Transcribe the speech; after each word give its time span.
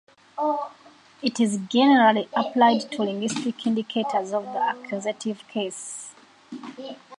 It 1.21 1.39
is 1.39 1.59
generally 1.69 2.27
applied 2.33 2.89
to 2.91 3.03
linguistic 3.03 3.67
indicators 3.67 4.33
of 4.33 4.45
the 4.45 4.75
accusative 4.75 5.47
case. 5.47 6.15